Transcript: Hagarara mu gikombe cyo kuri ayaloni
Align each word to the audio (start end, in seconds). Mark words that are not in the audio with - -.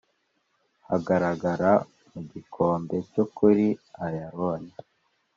Hagarara 0.87 1.71
mu 2.11 2.19
gikombe 2.31 2.95
cyo 3.11 3.25
kuri 3.35 3.67
ayaloni 4.05 4.73